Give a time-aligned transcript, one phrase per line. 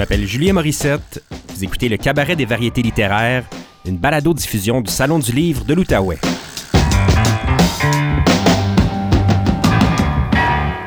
[0.00, 1.22] m'appelle Julien Morissette.
[1.50, 3.44] Vous écoutez le Cabaret des variétés littéraires,
[3.84, 6.16] une balado-diffusion du Salon du livre de l'Outaouais.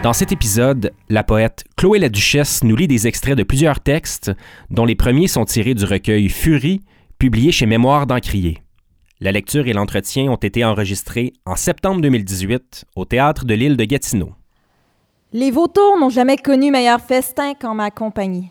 [0.01, 4.31] Dans cet épisode, la poète Chloé la Duchesse nous lit des extraits de plusieurs textes,
[4.71, 6.81] dont les premiers sont tirés du recueil Furie,
[7.19, 8.63] publié chez Mémoire d'Encrier.
[9.19, 13.85] La lecture et l'entretien ont été enregistrés en septembre 2018 au théâtre de l'île de
[13.85, 14.31] Gatineau.
[15.33, 18.49] Les vautours n'ont jamais connu meilleur festin qu'en ma compagnie.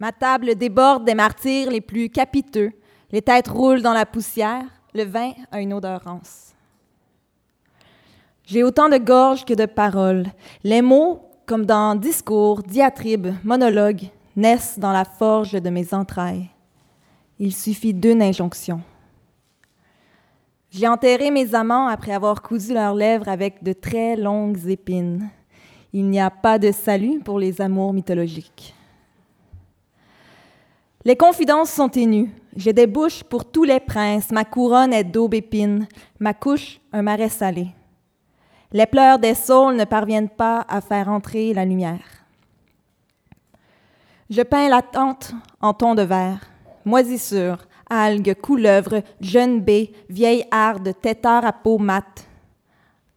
[0.00, 2.72] Ma table déborde des martyrs les plus capiteux.
[3.10, 4.64] Les têtes roulent dans la poussière.
[4.92, 6.52] Le vin a une odeur rance.
[8.44, 10.26] J'ai autant de gorges que de paroles.
[10.62, 16.50] Les mots, comme dans discours, diatribes, monologues, naissent dans la forge de mes entrailles.
[17.38, 18.82] Il suffit d'une injonction.
[20.70, 25.30] J'ai enterré mes amants après avoir cousu leurs lèvres avec de très longues épines.
[25.92, 28.74] Il n'y a pas de salut pour les amours mythologiques.
[31.04, 32.30] Les confidences sont ténues.
[32.56, 34.30] J'ai des bouches pour tous les princes.
[34.30, 35.86] Ma couronne est d'aube épine.
[36.18, 37.68] Ma couche, un marais salé.
[38.72, 42.24] Les pleurs des saules ne parviennent pas à faire entrer la lumière.
[44.30, 46.40] Je peins la tente en ton de verre.
[46.84, 52.26] Moisissure, algues, couleuvres, jeunes baies, vieilles hardes, têtards à peau mate.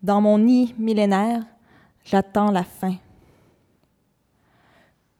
[0.04, 1.44] Dans mon nid millénaire,
[2.10, 2.96] J'attends la fin.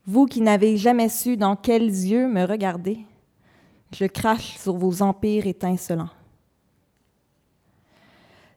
[0.10, 3.00] Vous qui n'avez jamais su dans quels yeux me regarder,
[3.92, 6.10] je crache sur vos empires étincelants.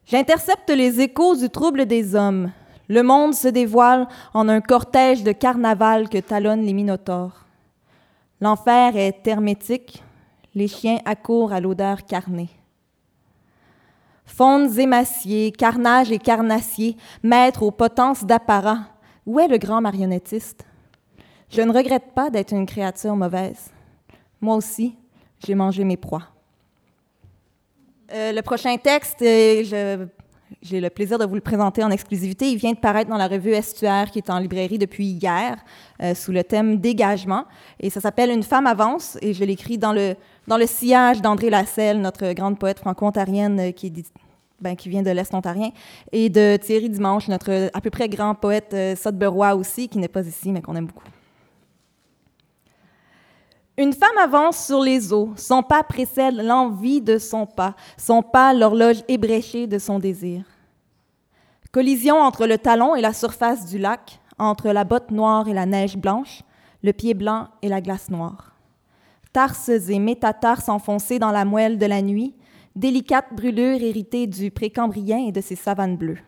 [0.06, 2.52] J'intercepte les échos du trouble des hommes.
[2.86, 7.44] Le monde se dévoile en un cortège de carnaval que talonnent les minotaures.
[8.40, 10.04] L'enfer est hermétique,
[10.54, 12.50] les chiens accourent à l'odeur carnée.
[14.24, 18.82] Fondes émaciées, carnage et carnassier, maître aux potences d'apparat.
[19.26, 20.64] Où est le grand marionnettiste?
[21.50, 23.70] Je ne regrette pas d'être une créature mauvaise.
[24.40, 24.94] Moi aussi,
[25.44, 26.22] j'ai mangé mes proies.
[28.12, 30.06] Euh, le prochain texte, euh,
[30.62, 32.50] j'ai le plaisir de vous le présenter en exclusivité.
[32.52, 35.58] Il vient de paraître dans la revue Estuaire qui est en librairie depuis hier
[36.00, 37.47] euh, sous le thème Dégagement.
[37.80, 40.14] Et ça s'appelle Une femme avance et je l'écris dans le,
[40.46, 43.72] dans le sillage d'André Lasselle, notre grande poète franco-ontarienne
[44.60, 45.70] ben, qui vient de l'Est ontarien,
[46.12, 50.25] et de Thierry Dimanche, notre à peu près grand poète euh, aussi, qui n'est pas
[50.25, 51.08] ici, mais qu'on aime beaucoup.
[53.80, 58.52] Une femme avance sur les eaux, son pas précède l'envie de son pas, son pas
[58.52, 60.44] l'horloge ébréchée de son désir.
[61.72, 65.64] Collision entre le talon et la surface du lac, entre la botte noire et la
[65.64, 66.42] neige blanche,
[66.82, 68.54] le pied blanc et la glace noire.
[69.32, 72.34] Tarses et métatarses enfoncés dans la moelle de la nuit,
[72.76, 76.20] délicate brûlure héritée du précambrien et de ses savanes bleues.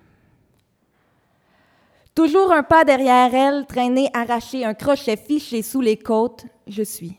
[2.14, 7.18] Toujours un pas derrière elle, traîné, arraché, un crochet fiché sous les côtes, je suis.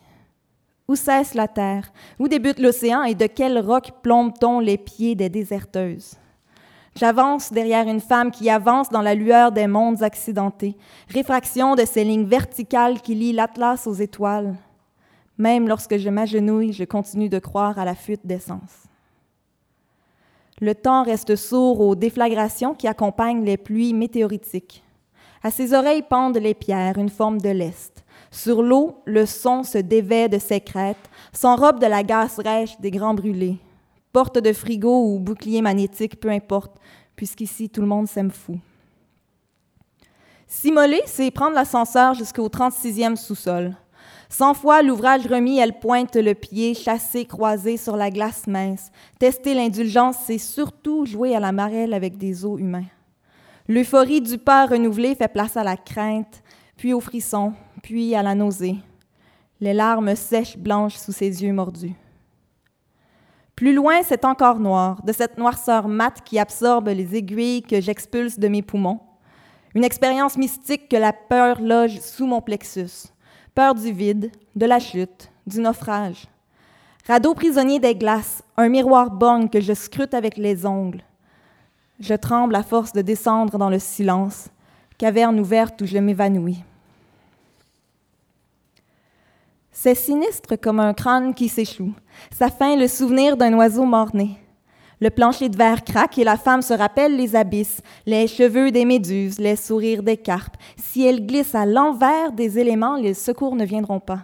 [0.87, 1.91] Où cesse la terre?
[2.19, 3.03] Où débute l'océan?
[3.03, 6.15] Et de quel roc plombe-t-on les pieds des déserteuses?
[6.95, 10.77] J'avance derrière une femme qui avance dans la lueur des mondes accidentés,
[11.09, 14.55] réfraction de ces lignes verticales qui lient l'Atlas aux étoiles.
[15.37, 18.83] Même lorsque je m'agenouille, je continue de croire à la fuite d'essence.
[20.61, 24.83] Le temps reste sourd aux déflagrations qui accompagnent les pluies météoritiques.
[25.41, 27.92] À ses oreilles pendent les pierres, une forme de lest.
[28.33, 32.89] Sur l'eau, le son se dévait de ses crêtes, s'enrobe de la gaze rêche des
[32.89, 33.59] grands brûlés.
[34.11, 36.75] Porte de frigo ou bouclier magnétique, peu importe,
[37.15, 38.57] puisqu'ici tout le monde s'aime fou.
[40.47, 43.75] S'immoler, c'est prendre l'ascenseur jusqu'au 36e sous-sol.
[44.29, 48.91] Cent fois l'ouvrage remis, elle pointe le pied, chassé, croisé sur la glace mince.
[49.19, 52.87] Tester l'indulgence, c'est surtout jouer à la marelle avec des os humains.
[53.67, 56.41] L'euphorie du pas renouvelé fait place à la crainte,
[56.77, 58.77] puis au frisson, puis à la nausée.
[59.61, 61.93] Les larmes sèches blanches sous ses yeux mordus.
[63.55, 68.39] Plus loin, c'est encore noir, de cette noirceur mate qui absorbe les aiguilles que j'expulse
[68.39, 68.99] de mes poumons.
[69.75, 73.09] Une expérience mystique que la peur loge sous mon plexus.
[73.53, 76.25] Peur du vide, de la chute, du naufrage.
[77.05, 81.03] Radeau prisonnier des glaces, un miroir borgne que je scrute avec les ongles.
[81.99, 84.47] Je tremble à force de descendre dans le silence,
[84.97, 86.63] caverne ouverte où je m'évanouis.
[89.75, 91.93] C'est sinistre comme un crâne qui s'échoue.
[92.31, 94.37] Sa fin, le souvenir d'un oiseau mort-né.
[95.01, 98.85] Le plancher de verre craque et la femme se rappelle les abysses, les cheveux des
[98.85, 100.55] méduses, les sourires des carpes.
[100.77, 104.19] Si elle glisse à l'envers des éléments, les secours ne viendront pas.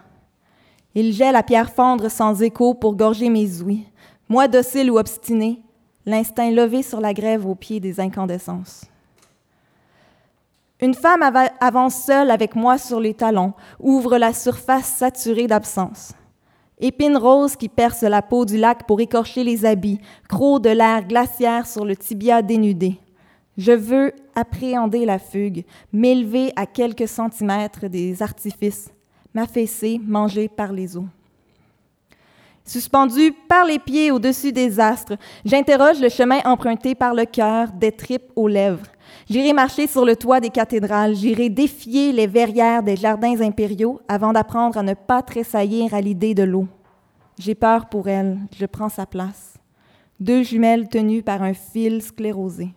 [0.94, 3.86] Il gèle la pierre fendre sans écho pour gorger mes ouïes.
[4.28, 5.60] Moi docile ou obstiné,
[6.06, 8.89] l'instinct levé sur la grève au pied des incandescences.
[10.82, 11.22] Une femme
[11.60, 16.12] avance seule avec moi sur les talons, ouvre la surface saturée d'absence.
[16.78, 21.06] Épine rose qui perce la peau du lac pour écorcher les habits, croc de l'air
[21.06, 22.98] glaciaire sur le tibia dénudé.
[23.58, 28.90] Je veux appréhender la fugue, m'élever à quelques centimètres des artifices,
[29.34, 31.08] m'affaisser, manger par les eaux.
[32.70, 37.90] Suspendu par les pieds au-dessus des astres, j'interroge le chemin emprunté par le cœur, des
[37.90, 38.86] tripes aux lèvres.
[39.28, 44.32] J'irai marcher sur le toit des cathédrales, j'irai défier les verrières des jardins impériaux avant
[44.32, 46.68] d'apprendre à ne pas tressaillir à l'idée de l'eau.
[47.40, 49.54] J'ai peur pour elle, je prends sa place.
[50.20, 52.68] Deux jumelles tenues par un fil sclérosé.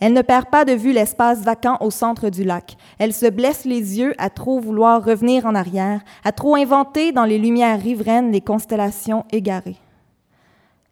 [0.00, 2.76] Elle ne perd pas de vue l'espace vacant au centre du lac.
[2.98, 7.24] Elle se blesse les yeux à trop vouloir revenir en arrière, à trop inventer dans
[7.24, 9.78] les lumières riveraines les constellations égarées.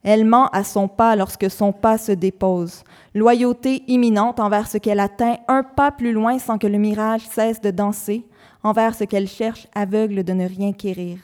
[0.04, 2.82] Elle ment à son pas lorsque son pas se dépose,
[3.14, 7.60] loyauté imminente envers ce qu'elle atteint un pas plus loin sans que le mirage cesse
[7.60, 8.26] de danser,
[8.64, 11.18] envers ce qu'elle cherche aveugle de ne rien quérir.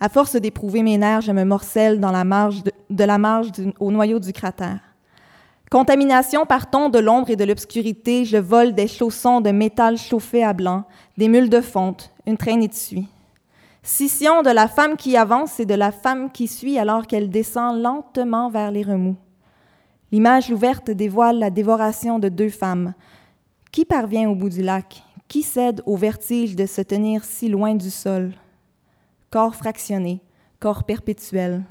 [0.00, 3.50] À force d'éprouver mes nerfs, je me morcelle dans la marge de, la marge
[3.80, 4.87] au noyau du cratère.
[5.70, 10.54] Contamination partant de l'ombre et de l'obscurité, je vole des chaussons de métal chauffé à
[10.54, 10.84] blanc,
[11.18, 13.08] des mules de fonte, une traînée de suie.
[13.82, 17.82] Scission de la femme qui avance et de la femme qui suit alors qu'elle descend
[17.82, 19.16] lentement vers les remous.
[20.10, 22.94] L'image ouverte dévoile la dévoration de deux femmes.
[23.70, 25.02] Qui parvient au bout du lac?
[25.28, 28.32] Qui cède au vertige de se tenir si loin du sol?
[29.28, 30.22] Corps fractionné,
[30.60, 31.62] corps perpétuel.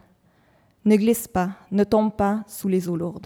[0.85, 3.25] Ne glisse pas, ne tombe pas sous les eaux lourdes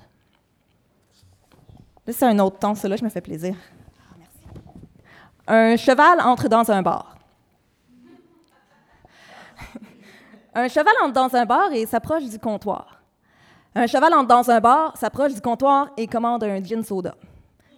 [2.12, 3.56] c'est un autre temps, cela, je me fais plaisir.
[5.48, 7.16] Un cheval entre dans un bar.
[10.54, 13.02] un cheval entre dans un bar et s'approche du comptoir.
[13.74, 17.16] Un cheval entre dans un bar, s'approche du comptoir et commande un gin soda.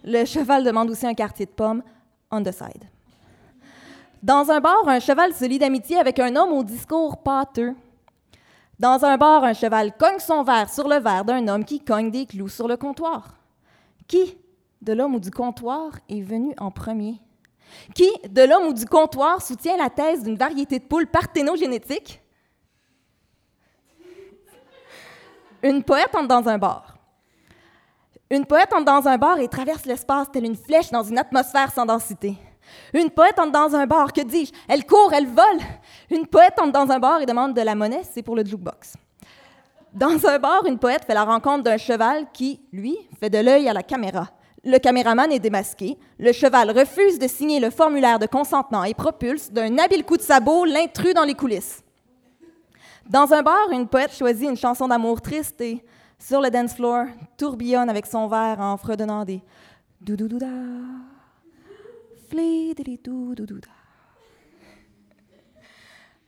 [0.02, 1.82] Le cheval demande aussi un quartier de pomme
[2.30, 2.84] on the side.
[4.22, 7.74] Dans un bar, un cheval se lie d'amitié avec un homme au discours pâteux.
[8.78, 12.10] Dans un bar, un cheval cogne son verre sur le verre d'un homme qui cogne
[12.10, 13.34] des clous sur le comptoir.
[14.06, 14.38] Qui
[14.82, 17.20] de l'homme ou du comptoir est venu en premier?
[17.94, 22.20] Qui de l'homme ou du comptoir soutient la thèse d'une variété de poules parthénogénétique?
[25.62, 26.98] Une poète entre dans un bar.
[28.30, 31.72] Une poète entre dans un bar et traverse l'espace telle une flèche dans une atmosphère
[31.72, 32.36] sans densité.
[32.92, 34.52] Une poète entre dans un bar, que dis-je?
[34.68, 35.60] Elle court, elle vole.
[36.10, 38.94] Une poète entre dans un bar et demande de la monnaie, c'est pour le jukebox.
[39.94, 43.68] Dans un bar, une poète fait la rencontre d'un cheval qui, lui, fait de l'œil
[43.68, 44.28] à la caméra.
[44.64, 45.96] Le caméraman est démasqué.
[46.18, 50.22] Le cheval refuse de signer le formulaire de consentement et propulse d'un habile coup de
[50.22, 51.84] sabot l'intrus dans les coulisses.
[53.08, 55.84] Dans un bar, une poète choisit une chanson d'amour triste et,
[56.18, 57.04] sur le dance floor,
[57.36, 59.42] tourbillonne avec son verre en fredonnant des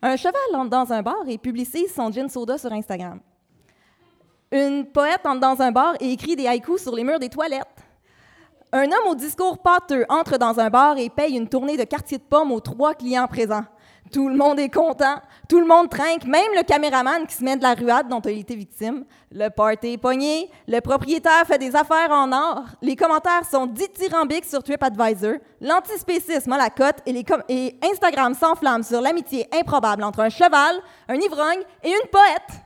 [0.02, 3.18] Un cheval entre dans un bar et publicise son gin soda sur Instagram.
[4.56, 7.66] Une poète entre dans un bar et écrit des haïkus sur les murs des toilettes.
[8.72, 12.16] Un homme au discours pâteux entre dans un bar et paye une tournée de quartier
[12.16, 13.66] de pommes aux trois clients présents.
[14.10, 15.16] Tout le monde est content,
[15.46, 18.38] tout le monde trinque, même le caméraman qui se met de la ruade dont il
[18.38, 19.04] été victime.
[19.30, 24.46] Le party est pogné, le propriétaire fait des affaires en or, les commentaires sont dithyrambiques
[24.46, 30.30] sur TripAdvisor, l'antispécisme à la cote et, et Instagram s'enflamme sur l'amitié improbable entre un
[30.30, 30.80] cheval,
[31.10, 32.65] un ivrogne et une poète.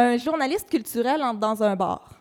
[0.00, 2.20] Un journaliste culturel entre dans un bar.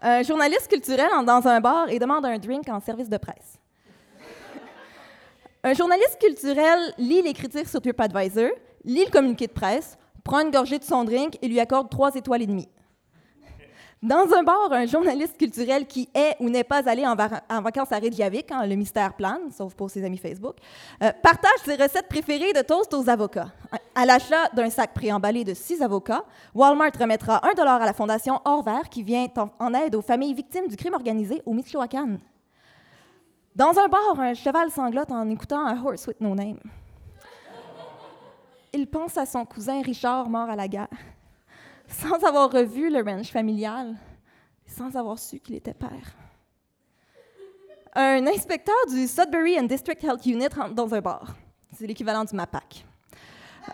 [0.00, 3.58] Un journaliste culturel entre dans un bar et demande un drink en service de presse.
[5.62, 8.48] Un journaliste culturel lit les critiques sur TripAdvisor,
[8.82, 12.14] lit le communiqué de presse, prend une gorgée de son drink et lui accorde trois
[12.14, 12.70] étoiles et demie.
[14.02, 17.98] Dans un bar, un journaliste culturel qui est ou n'est pas allé en, vacances à
[17.98, 20.56] Reykjavik, hein, le mystère plane, sauf pour ses amis Facebook,
[21.02, 23.52] euh, partage ses recettes préférées de toast aux avocats.
[24.00, 28.40] À l'achat d'un sac préemballé de six avocats, Walmart remettra un dollar à la fondation
[28.46, 29.26] Orvers qui vient
[29.58, 32.18] en, aide aux familles victimes du crime organisé au Michoacán.
[33.54, 36.60] Dans un bar, un cheval sanglote en écoutant un horse with no name.
[38.72, 40.88] Il pense à son cousin Richard mort à la guerre
[41.86, 43.96] sans avoir revu le ranch familial,
[44.64, 46.16] sans avoir su qu'il était père.
[47.94, 51.34] Un inspecteur du Sudbury and District Health Unit rentre dans un bar.
[51.76, 52.86] C'est l'équivalent du MAPAC.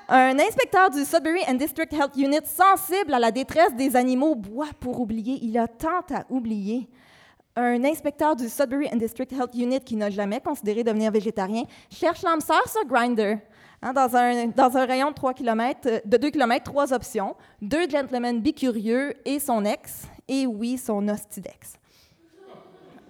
[0.08, 4.70] Un inspecteur du Sudbury and District Health Unit sensible à la détresse des animaux boit
[4.80, 5.38] pour oublier.
[5.42, 6.88] Il a tant à oublier.
[7.56, 12.22] Un inspecteur du Sudbury and District Health Unit qui n'a jamais considéré devenir végétarien cherche
[12.22, 13.38] l'âme sœur sur Grindr
[13.82, 17.36] Hein, dans, un, rayon de 3 km, de 2 km, trois options.
[17.60, 21.74] Deux gentlemen bicurieux et son ex, et oui, son hostidex.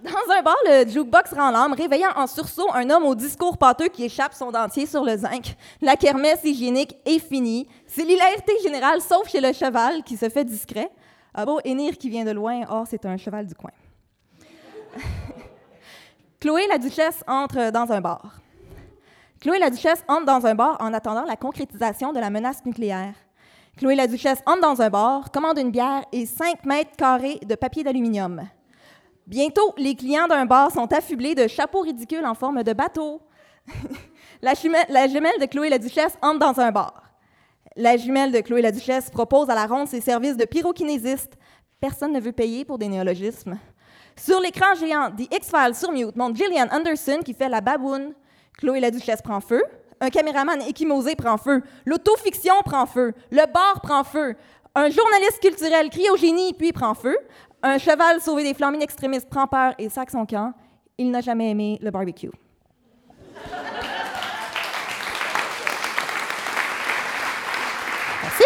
[0.02, 3.88] Dans un bar, le jukebox rend l'âme, réveillant en sursaut un homme au discours pâteux
[3.88, 5.56] qui échappe son dentier sur le zinc.
[5.80, 7.66] La kermesse hygiénique est finie.
[7.86, 10.90] C'est l'hilarité générale, sauf chez le cheval, qui se fait discret.
[11.32, 13.70] Ah beau, Énir qui vient de loin, oh, c'est un cheval du coin.
[16.40, 18.40] Chloé la duchesse entre dans un bar.
[19.40, 23.14] Chloé la duchesse entre dans un bar en attendant la concrétisation de la menace nucléaire.
[23.78, 27.54] Chloé la duchesse entre dans un bar, commande une bière et 5 mètres carrés de
[27.54, 28.46] papier d'aluminium.
[29.26, 33.20] Bientôt, les clients d'un bar sont affublés de chapeaux ridicules en forme de bateau.
[34.42, 37.02] la, jumelle, de Chloé la Duchesse entre dans un bar.
[37.74, 41.32] La jumelle de Chloé la Duchesse propose à la ronde ses services de pyrokinésiste.
[41.80, 43.58] Personne ne veut payer pour des néologismes.
[44.16, 48.14] Sur l'écran géant The X-Files sur mute montre Gillian Anderson qui fait la baboune.
[48.58, 49.62] Chloé la Duchesse prend feu.
[50.00, 51.62] Un caméraman équimosé prend feu.
[51.84, 53.12] L'autofiction prend feu.
[53.30, 54.36] Le bar prend feu.
[54.74, 57.16] Un journaliste culturel crie au génie puis prend feu.
[57.62, 60.52] Un cheval sauvé des flammes extrémistes prend peur et sac son camp.
[60.98, 62.30] Il n'a jamais aimé le barbecue.
[68.22, 68.44] Merci.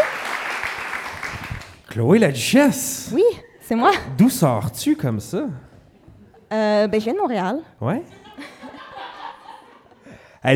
[1.89, 3.11] Chloé la duchesse.
[3.13, 3.23] Oui,
[3.61, 3.91] c'est moi.
[4.17, 5.47] D'où sors-tu comme ça?
[6.53, 7.61] Euh, ben, je viens de Montréal.
[7.81, 8.03] Ouais.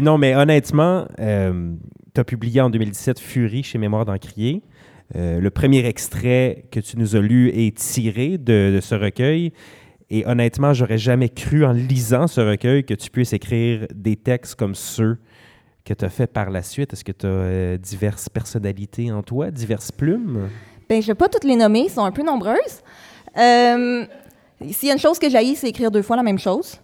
[0.01, 1.75] non, mais honnêtement, euh,
[2.15, 4.63] tu as publié en 2017 Fury chez Mémoire d'Encrier.
[5.17, 9.53] Euh, le premier extrait que tu nous as lu est tiré de, ce recueil.
[10.11, 14.55] Et honnêtement, j'aurais jamais cru en lisant ce recueil que tu puisses écrire des textes
[14.55, 15.19] comme ceux
[15.85, 16.93] que tu as fait par la suite.
[16.93, 20.49] Est-ce que tu as euh, diverses personnalités en toi, diverses plumes?
[20.89, 22.83] Bien, je ne vais pas toutes les nommer, elles sont un peu nombreuses.
[23.37, 24.05] Euh,
[24.71, 26.81] S'il y a une chose que j'ai c'est écrire deux fois la même chose.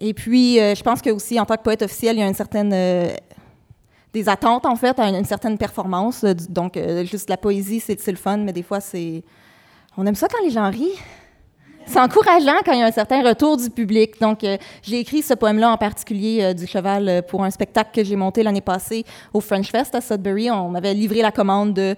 [0.00, 2.34] Et puis, je pense que aussi, en tant que poète officiel, il y a une
[2.34, 2.72] certaine
[4.12, 6.24] des attentes, en fait, à une, certaine performance.
[6.24, 9.22] Euh, donc, euh, juste la poésie, c'est le fun, mais des fois, c'est.
[9.96, 10.98] On aime ça quand les gens rient.
[11.86, 14.20] C'est encourageant quand il y a un certain retour du public.
[14.20, 18.14] Donc, euh, j'ai écrit ce poème-là en particulier du cheval pour un spectacle que j'ai
[18.14, 20.50] monté l'année passée au French Fest à Sudbury.
[20.50, 21.96] On m'avait livré la commande de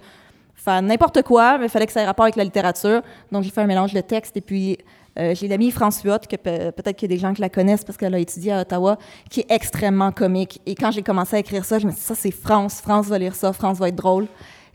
[0.55, 3.01] faire n'importe quoi, mais il fallait que ça ait rapport avec la littérature.
[3.31, 4.79] Donc, j'ai fait un mélange de texte et puis
[5.19, 7.97] euh, j'ai l'amie France que peut-être qu'il y a des gens qui la connaissent parce
[7.97, 8.97] qu'elle a étudié à Ottawa,
[9.29, 10.61] qui est extrêmement comique.
[10.65, 12.81] Et quand j'ai commencé à écrire ça, je me suis dit, ça, c'est France.
[12.81, 13.53] France va lire ça.
[13.53, 14.27] France va être drôle.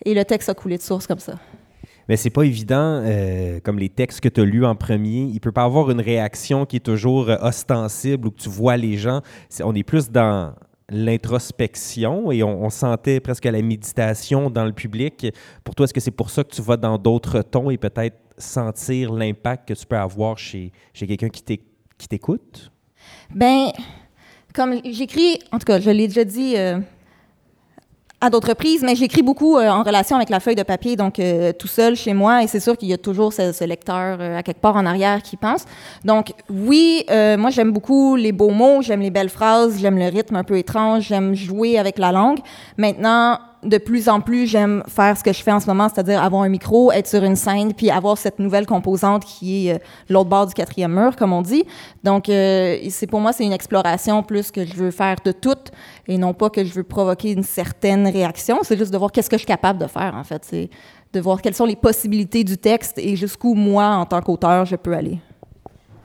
[0.05, 1.35] Et le texte a coulé de source comme ça.
[2.09, 5.25] Mais c'est pas évident, euh, comme les textes que tu as lus en premier.
[5.25, 8.77] Il peut pas avoir une réaction qui est toujours euh, ostensible ou que tu vois
[8.77, 9.21] les gens.
[9.63, 10.55] on est plus dans
[10.91, 15.27] l'introspection et on, sentait presque la méditation dans le public.
[15.63, 18.17] Pour toi, est-ce que c'est pour ça que tu vas dans d'autres tons et peut-être
[18.39, 22.71] sentir l'impact que tu peux avoir chez, chez quelqu'un qui t'écoute?
[23.35, 23.71] Ben,
[24.55, 26.79] comme j'écris, en tout cas, je l'ai déjà dit euh,
[28.21, 31.19] à d'autres reprises, mais j'écris beaucoup euh, en relation avec la feuille de papier, donc
[31.19, 34.43] euh, tout seul chez moi, et c'est sûr qu'il y a toujours ce, lecteur à
[34.43, 35.65] quelque part en arrière qui pense.
[36.05, 40.37] Donc oui, moi j'aime beaucoup les beaux mots, j'aime les belles phrases, j'aime le rythme
[40.37, 42.39] un peu étrange, j'aime jouer avec la langue.
[42.79, 46.23] Maintenant, de plus en plus, j'aime faire ce que je fais en ce moment, c'est-à-dire
[46.23, 49.79] avoir un micro, être sur une scène, puis avoir cette nouvelle composante qui est euh,
[50.09, 51.65] l'autre bord du quatrième mur, comme on dit.
[52.05, 55.57] Donc, euh, c'est pour moi, c'est une exploration plus que je veux faire de tout
[56.07, 58.59] et non pas que je veux provoquer une certaine réaction.
[58.63, 60.45] C'est juste de voir qu'est-ce que je suis capable de faire, en fait.
[60.45, 60.71] C'est
[61.13, 64.77] de voir quelles sont les possibilités du texte et jusqu'où moi, en tant qu'auteur, je
[64.77, 65.19] peux aller.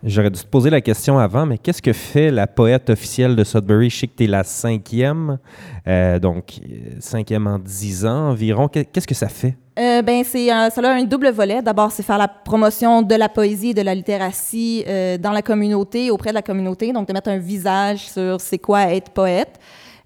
[0.05, 3.43] J'aurais dû te poser la question avant, mais qu'est-ce que fait la poète officielle de
[3.45, 3.89] Sudbury?
[3.89, 5.39] Je sais que tu es la cinquième,
[5.87, 6.59] euh, donc
[6.99, 8.67] cinquième en dix ans environ.
[8.67, 9.55] Qu'est-ce que ça fait?
[9.79, 11.61] Euh, ben, c'est ça a un double volet.
[11.61, 15.41] D'abord, c'est faire la promotion de la poésie et de la littératie euh, dans la
[15.41, 19.57] communauté, auprès de la communauté, donc de mettre un visage sur c'est quoi être poète.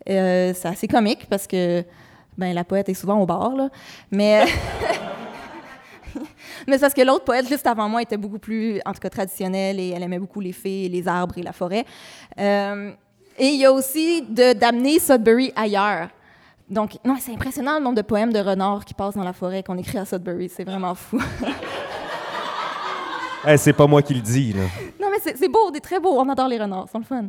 [0.06, 1.84] c'est assez comique parce que
[2.38, 3.70] ben, la poète est souvent au bar, là.
[4.12, 4.46] mais...
[6.68, 9.10] Mais c'est parce que l'autre poète, juste avant moi, était beaucoup plus, en tout cas,
[9.10, 11.86] traditionnelle et elle aimait beaucoup les fées, les arbres et la forêt.
[12.40, 12.92] Euh,
[13.38, 16.10] et il y a aussi d'amener Sudbury ailleurs.
[16.70, 19.64] Donc, non, c'est impressionnant le nombre de poèmes de renards qui passent dans la forêt
[19.64, 20.50] qu'on écrit à Sudbury.
[20.50, 21.22] C'est vraiment fou.
[23.58, 24.64] c'est pas moi qui le dis, là.
[25.00, 26.20] Non, mais c'est beau, c'est très beau.
[26.20, 27.28] On adore les renards, c'est le fun.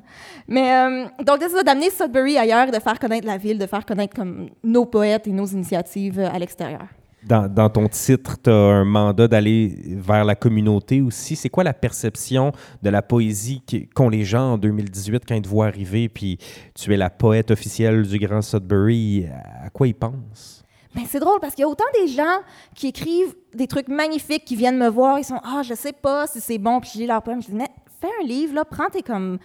[0.48, 4.16] Mais euh, donc, c'est d'amener Sudbury ailleurs, de faire connaître la ville, de faire connaître
[4.16, 6.88] comme nos poètes et nos initiatives à l'extérieur
[7.28, 11.36] dans, ton titre, tu as un mandat d'aller vers la communauté aussi.
[11.36, 13.62] C'est quoi la perception de la poésie
[13.94, 16.38] qu'ont les gens en 2018 quand ils te voient arriver, puis
[16.74, 19.26] tu es la poète officielle du Grand Sudbury?
[19.62, 20.64] À quoi ils pensent?
[20.94, 22.38] Ben, c'est drôle parce qu'il y a autant des gens
[22.74, 26.26] qui écrivent des trucs magnifiques, qui viennent me voir, ils sont Ah, je sais pas
[26.26, 27.42] si c'est bon, puis j'ai leur poème.
[27.42, 27.64] Je dis
[28.00, 29.38] fais un livre, là, prends tes comme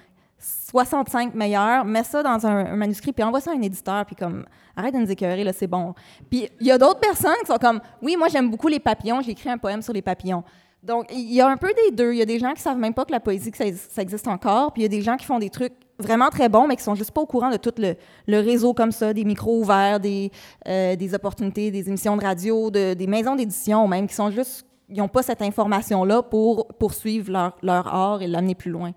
[0.44, 4.46] 65 meilleurs, mets ça dans un, manuscrit, puis envoie ça à un éditeur, puis comme,
[4.76, 5.94] arrête de nous écœurer, là, c'est bon.
[6.30, 9.22] Puis il y a d'autres personnes qui sont comme, oui, moi j'aime beaucoup les papillons,
[9.22, 10.44] j'ai écrit un poème sur les papillons.
[10.84, 12.12] Donc, il y a un peu des deux.
[12.12, 14.74] Il y a des gens qui savent même pas que la poésie, ça, existe encore,
[14.74, 16.84] puis il y a des gens qui font des trucs vraiment très bons, mais qui
[16.84, 17.96] sont juste pas au courant de tout le,
[18.28, 20.30] réseau comme ça, des micros ouverts, des,
[20.68, 24.66] euh, des opportunités, des émissions de radio, de, des maisons d'édition même, qui sont juste,
[24.90, 28.92] ils n'ont pas cette information-là pour poursuivre leur, leur art et l'amener plus loin.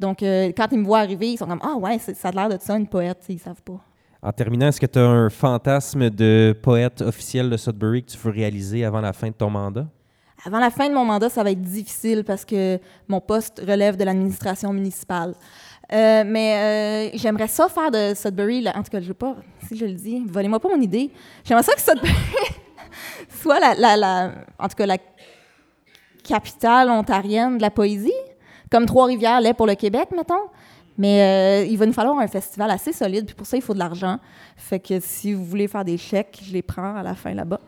[0.00, 2.48] Donc, euh, quand ils me voient arriver, ils sont comme Ah ouais, ça a l'air
[2.48, 3.78] de ça, une poète, ils savent pas.
[4.22, 8.18] En terminant, est-ce que tu as un fantasme de poète officiel de Sudbury que tu
[8.18, 9.86] veux réaliser avant la fin de ton mandat?
[10.44, 12.78] Avant la fin de mon mandat, ça va être difficile parce que
[13.08, 15.34] mon poste relève de l'administration municipale.
[15.92, 19.36] Euh, mais euh, j'aimerais ça faire de Sudbury, en tout cas, je veux pas,
[19.68, 21.10] si je le dis, volez-moi pas mon idée.
[21.44, 22.14] J'aimerais ça que Sudbury
[23.42, 24.96] soit la, la, en tout cas, la
[26.24, 28.12] capitale ontarienne de la poésie
[28.70, 30.48] comme Trois-Rivières l'est pour le Québec, mettons.
[30.98, 33.72] Mais euh, il va nous falloir un festival assez solide, puis pour ça, il faut
[33.72, 34.18] de l'argent.
[34.56, 37.60] Fait que si vous voulez faire des chèques, je les prends à la fin là-bas.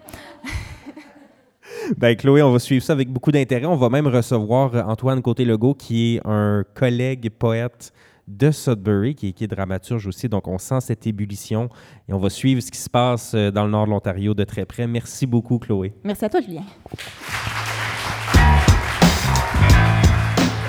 [1.97, 3.65] ben Chloé, on va suivre ça avec beaucoup d'intérêt.
[3.65, 7.93] On va même recevoir Antoine Côté-Legault, qui est un collègue poète
[8.29, 10.29] de Sudbury, qui, qui, est dramaturge aussi.
[10.29, 11.69] Donc, on sent cette ébullition
[12.09, 14.45] et on va suivre ce qui se passe euh, dans le nord de l'Ontario de
[14.45, 14.87] très près.
[14.87, 15.95] Merci beaucoup, Chloé.
[16.05, 16.63] Merci à toi, Julien.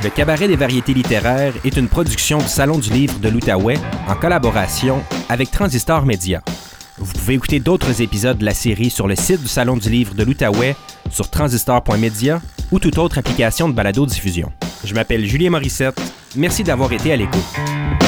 [0.03, 3.77] Le Cabaret des variétés littéraires est une production du Salon du livre de l'Outaouais
[4.10, 6.41] en collaboration avec Transistor Média.
[6.98, 10.13] Vous pouvez écouter d'autres épisodes de la série sur le site du Salon du livre
[10.13, 10.75] de l'Outaouais,
[11.10, 12.41] sur transistor.media
[12.74, 14.51] ou toute autre application de balado-diffusion.
[14.83, 16.01] Je m'appelle Julien Morissette.
[16.36, 18.02] Merci d'avoir été à l'écoute.